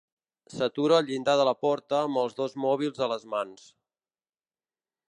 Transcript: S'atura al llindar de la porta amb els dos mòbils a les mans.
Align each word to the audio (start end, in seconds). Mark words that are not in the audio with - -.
S'atura 0.53 0.95
al 0.99 1.05
llindar 1.09 1.35
de 1.41 1.45
la 1.49 1.53
porta 1.65 1.99
amb 2.07 2.23
els 2.23 2.35
dos 2.41 2.59
mòbils 2.65 3.07
a 3.09 3.13
les 3.13 3.31
mans. 3.37 3.71